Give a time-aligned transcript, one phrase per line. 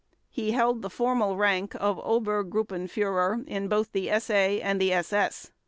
[0.31, 5.51] He held the formal rank of Obergruppenführer in both the SA and the SS.